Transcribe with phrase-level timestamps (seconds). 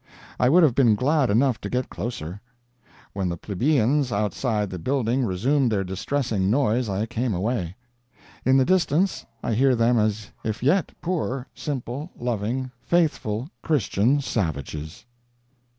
[0.39, 2.41] I would have been glad enough to get closer.
[3.13, 7.75] When the plebeians outside the building resumed their distressing noise I came away.
[8.43, 15.05] In the distance I hear them at if yet, poor, simple, loving, faithful, Christian savages.